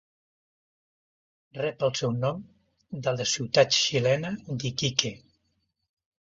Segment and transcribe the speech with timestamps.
[1.57, 2.39] Rep el seu nom
[3.09, 4.33] de la ciutat xilena
[4.65, 5.15] d'Iquique.